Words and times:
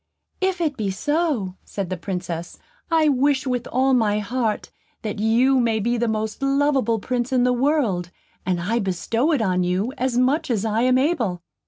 "If 0.41 0.59
it 0.61 0.77
be 0.77 0.89
so," 0.89 1.57
said 1.63 1.91
the 1.91 1.95
Princess, 1.95 2.57
"I 2.89 3.07
wish, 3.07 3.45
with 3.45 3.67
all 3.67 3.93
my 3.93 4.17
heart, 4.17 4.71
that 5.03 5.19
you 5.19 5.59
may 5.59 5.79
be 5.79 5.95
the 5.95 6.07
most 6.07 6.41
lovable 6.41 6.97
Prince 6.97 7.31
in 7.31 7.43
the 7.43 7.53
world, 7.53 8.09
and 8.43 8.59
I 8.59 8.79
bestow 8.79 9.31
it 9.31 9.43
on 9.43 9.61
you, 9.61 9.93
as 9.99 10.17
much 10.17 10.49
as 10.49 10.65
I 10.65 10.81
am 10.81 10.97
able." 10.97 11.43